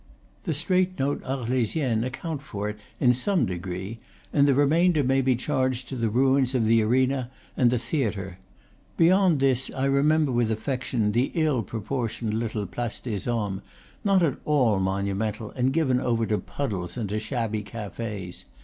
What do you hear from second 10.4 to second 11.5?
affection the